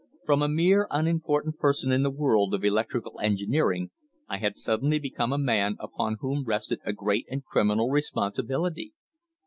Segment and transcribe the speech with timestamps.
[0.25, 3.91] From a mere unimportant person in the world of electrical engineering
[4.27, 8.93] I had suddenly become a man upon whom rested a great and criminal responsibility!